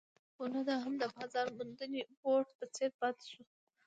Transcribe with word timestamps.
خو 0.35 0.43
نه 0.55 0.61
دا 0.67 0.75
هم 0.83 0.93
د 1.01 1.03
بازار 1.15 1.47
موندنې 1.57 2.01
بورډ 2.19 2.47
په 2.59 2.65
څېر 2.75 2.91
پاتې 2.99 3.25
شو. 3.31 3.43